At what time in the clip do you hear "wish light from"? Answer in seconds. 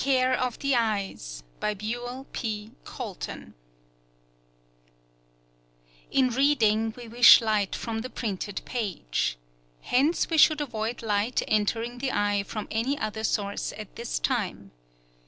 7.07-7.99